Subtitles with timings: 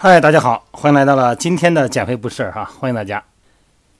[0.00, 3.24] 嗨，大家好，欢迎来到了今天的减肥不是哈，欢迎大家。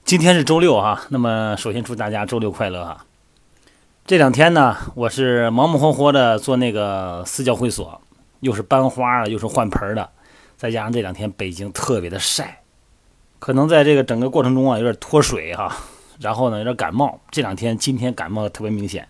[0.05, 3.05] 今天是周六哈，那么首先祝大家周六快乐哈。
[4.05, 7.99] 这两天呢，我是忙忙活活的做那个私教会所，
[8.39, 10.09] 又是搬花啊，又是换盆的，
[10.55, 12.61] 再加上这两天北京特别的晒，
[13.39, 15.75] 可能在这个整个过程中啊有点脱水哈，
[16.21, 19.05] 然后呢有点感冒，这两天今天感冒特别明显，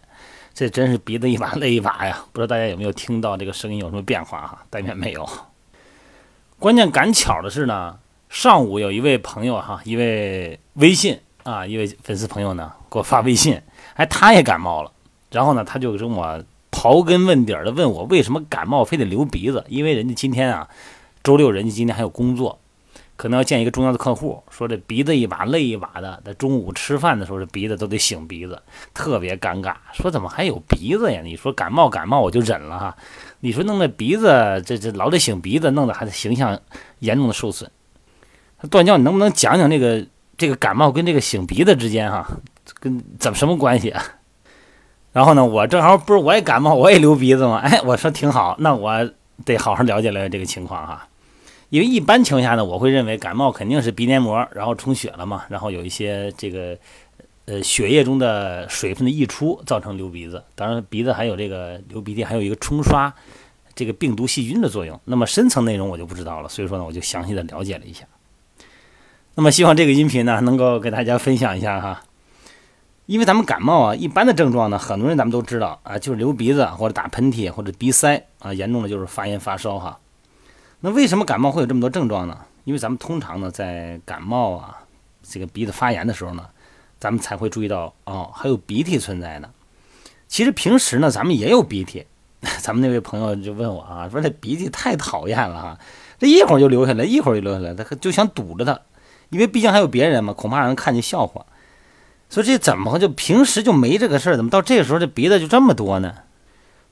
[0.56, 4.66] 这真是鼻子一把 泪一把呀，不知道大家有没有听到这个声音有什么变化哈？
[4.72, 5.30] 但愿没有。
[6.60, 13.62] 关键赶巧的是呢，上午有一位朋友哈，一位微信啊，一位粉丝朋友呢给我发微信，
[13.94, 14.92] 哎，他也感冒了，
[15.32, 20.68] 然后呢，他就跟我刨根问底的问我为什么感冒非得流鼻子，因为人家今天啊，
[21.24, 22.60] 周六人家今天还有工作，
[23.16, 28.62] 可能要见一个重要的客户，说这鼻子一把泪一把的，在中午吃饭的时候这鼻子都得擤鼻子，
[28.94, 31.22] 特别尴尬，说怎么还有鼻子呀？
[31.24, 32.98] 你说感冒感冒我就忍了哈。
[33.42, 36.60] 你说弄那鼻子，这这老得擤鼻子，弄得还是形象
[37.00, 37.70] 严重的受损。
[38.70, 40.06] 段教，你能不能讲讲这个
[40.38, 42.28] 这个感冒跟这个擤鼻子之间哈，
[42.80, 44.04] 跟怎么什么关系啊？
[45.14, 47.58] 然后呢，我正好不是我也感冒，我也流鼻子嘛。
[47.58, 49.10] 哎，我说挺好，那我
[49.46, 51.08] 得好好了解了解这个情况哈。
[51.70, 56.78] 因为一般情况下呢，我会认为感冒肯定是鼻黏膜然后充血了嘛，然后有一些这个。
[57.50, 63.12] 呃，血液中的水分的溢出造成流鼻子，当然鼻子还有这个流鼻涕，还有一个冲刷
[63.74, 65.02] 这个病毒细菌的作用。
[65.06, 68.06] 那么深层内容我就不知道了，所以说呢，我就详细的了解了一下。
[69.34, 72.04] 那么希望这个音频呢能够给大家分享一下哈，
[73.08, 79.98] 因为咱们感冒啊，一般的症状呢，很多人咱们都知道啊，就是流鼻子或者打喷嚏或者鼻塞啊，严重的就是发炎发烧哈。
[80.82, 82.38] 那为什么感冒会有这么多症状呢？
[82.66, 84.78] 因为咱们通常呢在感冒啊
[85.24, 86.46] 这个鼻子发炎的时候呢。
[87.00, 89.50] 咱们才会注意到哦，还有鼻涕存在呢。
[90.28, 92.06] 其实平时呢，咱们也有鼻涕。
[92.62, 95.80] 咱们那位朋友就问我啊，说这鼻涕太讨厌了哈，
[96.18, 98.80] 这一会儿就流下来，一会儿就流下来，他就想堵着他，
[99.30, 101.46] 因为毕竟还有别人嘛，恐怕让人看见笑话。
[102.30, 106.16] 所以这怎么就平时就没这个事儿，怎么到这个时候这鼻子就这么多呢？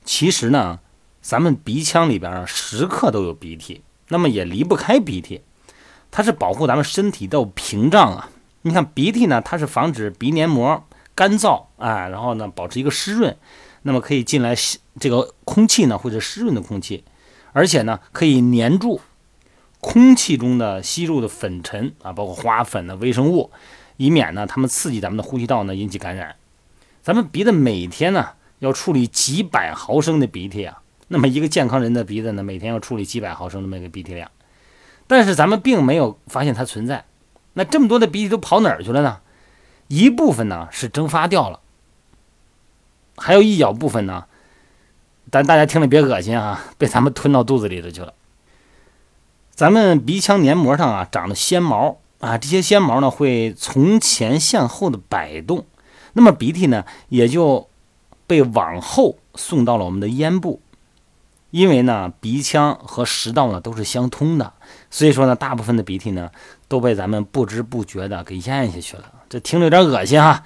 [0.04, 0.80] 其实呢，
[1.22, 5.40] 咱们鼻腔里边啊，时刻都有鼻涕，那么也离不开鼻涕，
[6.10, 8.28] 它是保护咱们身体的屏障啊。
[8.62, 13.36] 你看鼻涕呢，它是防止鼻黏膜干燥啊，然后呢保持一个湿润，
[13.82, 17.04] 那么可以进来吸这个空气呢，或者湿润的空气，
[17.52, 19.00] 而且呢可以粘住
[19.80, 23.50] 空气中的吸入的粉尘啊，包括花粉的微生物，
[23.96, 26.34] 以免呢它们刺激咱们的呼吸道呢引起感染。
[27.00, 34.28] 咱们鼻子每天呢要处理几百毫升的鼻涕啊，那么一个健康人的鼻子呢每天要处理几百毫升这么一个鼻涕量，
[35.06, 37.04] 但是咱们并没有发现它存在。
[37.58, 39.18] 那这么多的鼻涕都跑哪儿去了呢？
[39.88, 41.58] 一部分呢是蒸发掉了，
[43.16, 44.26] 还有一小部分呢，
[45.28, 48.14] 但大家听了别恶心啊，被咱们吞到肚子里头去了。
[49.50, 55.66] 咱们鼻腔黏膜上啊长了纤毛啊，这些纤毛呢会从前向后的摆动，
[56.12, 57.68] 那么鼻涕呢也就
[58.28, 60.62] 被往后送到了我们的咽部。
[61.50, 64.52] 因为呢，鼻腔和食道呢都是相通的，
[64.90, 66.30] 所以说呢，大部分的鼻涕呢
[66.68, 69.04] 都被咱们不知不觉的给咽下去了。
[69.28, 70.44] 这听着有点恶心哈，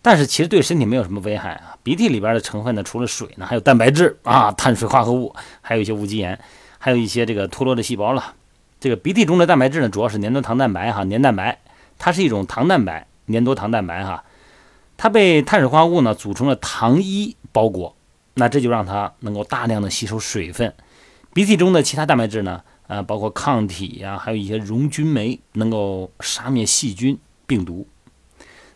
[0.00, 1.76] 但是其实对身体没有什么危害啊。
[1.82, 6.38] 鼻涕里边的成分呢，除了水呢，还有蛋白质啊、碳水化合物，还有一些无机盐，
[6.78, 8.34] 还有一些这个脱落的细胞了。
[8.80, 11.58] 这个鼻涕中的蛋白质呢，主要是粘多糖蛋白哈，粘蛋白，
[11.98, 14.24] 它是一种糖蛋白，粘多糖蛋白哈，
[14.96, 17.94] 它被碳水化合物呢组成了糖衣包裹。
[18.36, 20.74] 那这就让它能够大量的吸收水分，
[21.32, 27.86] 鼻涕中的其他蛋白质呢，啊，包括抗体呀，还有一些溶菌酶，能够杀灭细菌、病毒。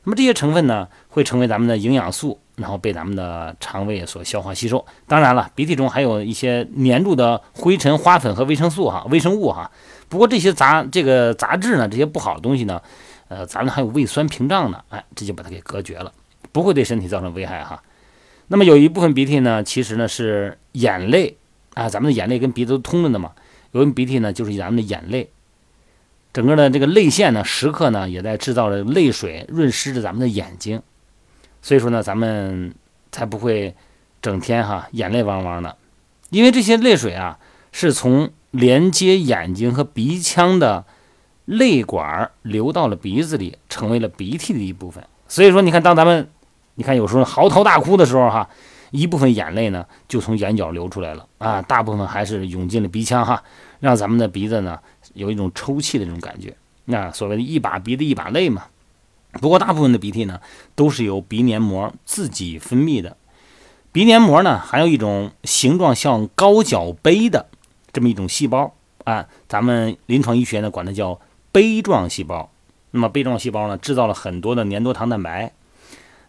[0.05, 4.83] 那么这些成分呢，会成为咱们的营养素，然后被咱们的肠胃所消化吸收。
[5.07, 9.71] 当然了，鼻涕中还有一些粘住的灰尘、花粉和维生素哈、微生物哈。
[10.09, 12.81] 不过这些杂这个杂质呢，这些不好的东西呢，
[13.29, 16.11] 呃，咱们还有胃酸屏障呢，哎，这就把它给隔绝了，
[16.51, 17.83] 不会对身体造成危害哈。
[18.47, 21.37] 那么有一部分鼻涕呢，其实呢是眼泪
[21.75, 23.33] 啊，咱们的眼泪跟鼻子都通着的嘛。
[23.73, 25.29] 有一鼻涕呢，就是咱们的眼泪，
[26.33, 30.83] 整个的这个泪腺呢，时刻呢也在制造着泪水，润湿着咱们的眼睛。
[31.61, 32.75] 所以说呢，咱们
[33.13, 33.75] 才不会
[34.23, 35.77] 整天哈眼泪汪汪的，
[36.31, 37.39] 因为这些泪水啊
[37.73, 40.85] 是从连接眼睛和鼻腔的
[41.45, 45.05] 泪管流到了鼻子里，成为了鼻涕的一部分。
[45.27, 46.31] 所以说，你看，当咱们
[46.77, 48.49] 你看，有时候嚎啕大哭的时候，哈，
[48.91, 53.43] 一部分眼泪呢就从眼角流出来了啊，大部分还是涌进了鼻腔，哈，
[53.81, 54.79] 让咱们的鼻子呢
[55.15, 56.57] 有一种抽泣的这种感觉。
[56.87, 58.65] 那所谓的一把鼻子一把泪嘛。
[59.33, 60.41] 不过大部分的鼻涕呢
[60.75, 63.17] 都是由鼻黏膜自己分泌的。
[63.93, 67.47] 鼻黏膜呢还有一种形状像高脚杯的
[67.93, 68.75] 这么一种细胞
[69.05, 71.21] 啊，咱们临床医学呢管它叫
[71.53, 72.51] 杯状细胞。
[72.91, 75.53] 那么杯状细胞呢，制造了很多的粘多糖蛋白。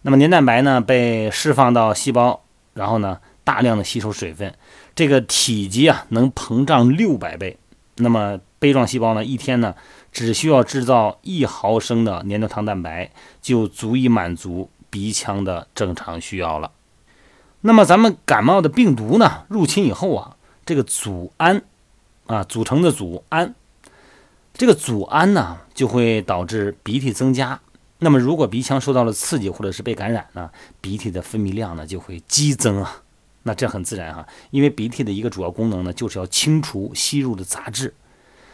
[0.02, 2.42] 那么粘蛋白呢被释放到细胞，
[2.80, 4.56] 然后呢大量的吸收水分，
[4.96, 7.58] 这个体积啊能膨胀六百倍。
[7.96, 9.76] 那么杯状细胞呢一天呢
[10.14, 13.12] 只需要制造一毫升的粘多糖蛋白，
[13.42, 16.72] 就足以满足鼻腔的正常需要了。
[17.60, 21.62] 那么咱们感冒的病毒呢入侵以后啊，这个组胺
[22.28, 23.54] 啊组成的组胺，
[24.54, 27.60] 这个组胺呢就会导致鼻涕增加。
[28.00, 30.50] 那么如果鼻腔受到了刺激或者是被感染呢，
[30.82, 33.04] 鼻涕的分泌量呢就会激增啊。
[33.44, 37.94] 那这很自然哈，因为鼻涕的一个主要功能呢就是要清除吸入的杂质。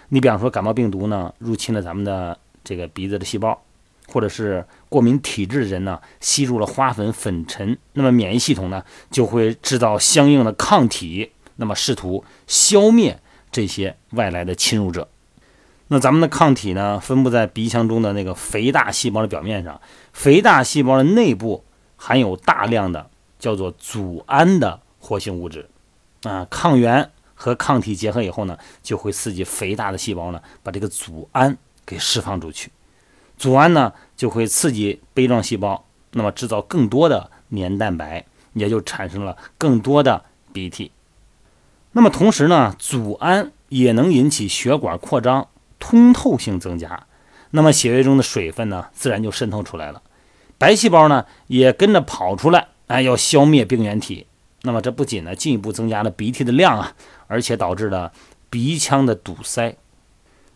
[0.10, 3.62] 你比方说感冒病毒呢入侵了咱们的这个鼻子的细胞。
[4.08, 13.20] 或者是过敏体质的人呢，吸入了花粉粉尘，那么免疫系统呢就会制造相应的抗体，那么试图消灭
[13.52, 15.08] 这些外来的侵入者。
[15.88, 19.80] 那咱们的抗体呢，分布在鼻腔中的那个肥大细胞的表面上，
[20.14, 21.64] 肥大细胞的内部
[21.96, 25.70] 含有大量的叫做组胺的活性物质，
[26.24, 31.56] 啊，抗原和抗体结合以后呢，就会刺激肥大的细胞呢，把这个组胺
[31.86, 32.72] 给释放出去。
[33.38, 40.92] 组胺呢就会刺激杯状细胞，那么制造更多的粘蛋白，也就产生了更多的鼻涕。
[41.92, 45.48] 那么同时呢，组胺也能引起血管扩张，
[45.88, 47.06] 通透性增加，
[47.52, 50.02] 那么血液中的水分呢自然就渗透出来了，
[50.58, 54.26] 白细胞呢也跟着跑出来，哎，要消灭病原体。
[54.64, 56.94] 那么这不仅呢进一步增加了鼻涕的量啊，
[57.28, 58.12] 而且导致了
[58.50, 59.78] 鼻腔的堵塞。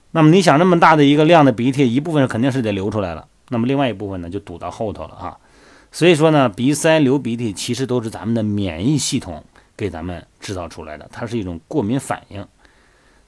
[0.09, 5.37] 那么你想，那么大的一个量的鼻涕，一部分肯定是得流出来了，那么另外一部分呢就堵到后头了哈。
[5.91, 9.43] 所以说呢，鼻塞流鼻涕其实都是咱们的免疫系统
[9.77, 12.47] 给咱们制造出来的，它是一种过敏反应。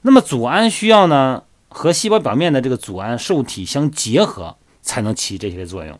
[0.00, 5.98] 那么组胺需要呢和细胞表面的这个组胺受体相结合，才能起这些作用。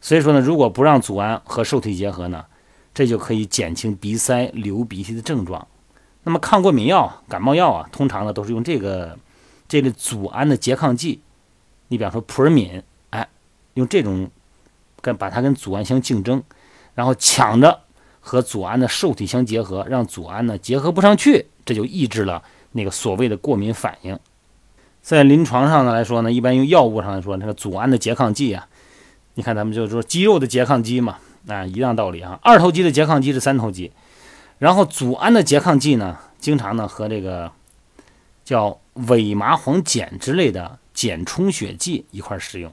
[0.00, 2.44] 所以说呢，如果不让组胺和受体结合呢，
[2.94, 5.66] 这就可以减轻鼻塞流鼻涕的症状。
[6.24, 9.18] 那么抗过敏药、感冒药啊，通常呢都是用这个。
[9.70, 11.20] 这类组胺的拮抗剂，
[11.86, 13.28] 你比方说扑尔敏，哎，
[13.74, 14.28] 用这种
[15.00, 16.42] 跟把它跟组胺相竞争，
[16.96, 17.78] 然后抢着
[18.18, 22.42] 和组胺的受体相结合，让组胺呢结合不上去，这就抑制了
[22.72, 24.18] 那个所谓的过敏反应。
[25.02, 28.66] 在临床上呢来说呢，一般用药物上来说，那个组胺的拮抗剂啊，
[29.34, 31.18] 你看咱们就是说肌肉的拮抗剂嘛，
[31.48, 32.38] 啊，一样道理啊。
[32.42, 33.92] 二头肌的拮抗剂是三头肌，
[34.58, 37.50] 然后组胺的拮抗剂呢，经常呢和这个
[38.44, 38.78] 叫。
[39.08, 42.70] 伪麻黄碱之类的碱充血剂一块使用，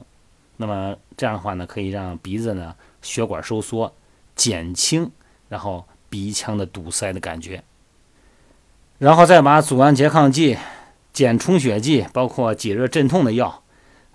[0.58, 3.94] 那么这样的话呢，可以让鼻子呢血管收缩，
[4.34, 5.10] 减轻
[5.48, 7.62] 然后鼻腔的堵塞的感觉。
[8.98, 10.58] 然后再把组胺拮抗剂、
[11.18, 13.62] 碱充血剂，包括解热镇痛的药，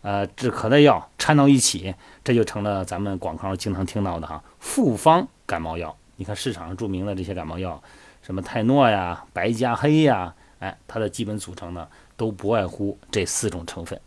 [0.01, 5.93] 呃，止咳的药掺到一起，这就成了咱们广告经常听到的哈复方感冒药。
[6.15, 7.81] 你看市场上著名的这些感冒药，
[8.21, 10.33] 什么泰诺呀、白加黑呀。
[10.59, 11.85] 哎，它的基本组成呢，
[12.15, 13.99] 都不外乎这四种成分。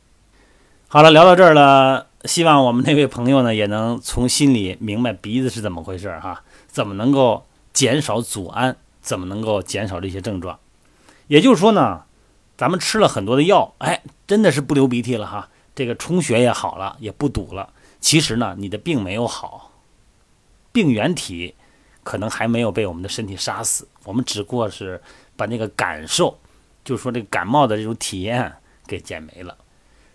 [0.88, 7.44] 好了，聊到这儿了，希望我们那位朋友呢，也能从心里明白鼻子是怎么回事哈，怎么能够
[7.74, 10.58] 减少组胺，怎么能够减少这些症状。
[11.26, 12.04] 也就是说呢，
[12.56, 17.72] 咱们吃了很多的药，哎，真的是不流鼻涕了哈，这个充血也好了，也不堵了。
[18.00, 19.72] 其实呢，你的病没有好，
[20.72, 21.54] 病原体
[22.02, 25.02] 可能还没有被我们的身体杀死，我们只不过是
[25.36, 26.38] 把那个感受。
[26.84, 28.52] 就是说，这个感冒的这种体验
[28.86, 29.58] 给减没了，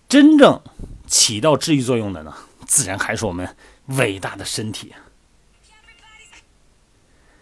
[0.07, 0.61] 真正
[1.05, 2.33] 起到治愈作用的呢，
[2.65, 3.55] 自然还是我们
[3.87, 4.93] 伟大的身体。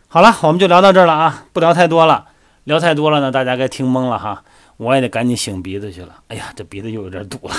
[0.08, 2.30] 好了，我们就聊到这儿了啊，不聊太多了，
[2.64, 4.44] 聊太多了呢，大家该听懵了哈，
[4.80, 6.24] 我也得赶紧擤鼻子去了。
[6.30, 7.54] 哎呀，这鼻子又有点堵了。